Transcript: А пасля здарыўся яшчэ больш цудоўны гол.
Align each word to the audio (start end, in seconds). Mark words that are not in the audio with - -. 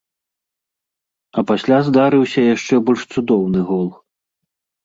А 1.37 1.43
пасля 1.51 1.77
здарыўся 1.89 2.47
яшчэ 2.55 2.75
больш 2.89 3.01
цудоўны 3.17 3.59
гол. 3.69 3.87